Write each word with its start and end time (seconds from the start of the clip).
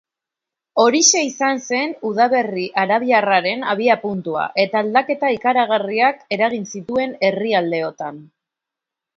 Horixe 0.83 1.19
izan 1.25 1.59
zen 1.65 1.91
udaberri 2.11 2.63
arabiarraren 2.83 3.65
abiapuntua, 3.75 4.47
eta 4.65 4.81
aldaketa 4.83 5.31
ikaragarriak 5.37 6.27
eragin 6.39 6.67
zituen 6.75 7.15
herrialdeotan. 7.29 8.23